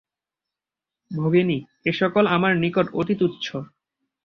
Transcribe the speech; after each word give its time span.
ভগিনী, 1.11 1.57
এ 1.85 1.91
সকল 1.91 2.23
আমার 2.27 2.53
নিকট 2.57 2.87
অতি 2.93 3.15
তুচ্ছ। 3.15 3.45